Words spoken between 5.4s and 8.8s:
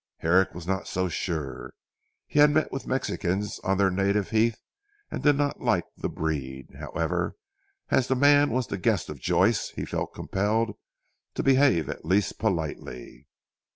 like the breed. However as the man was the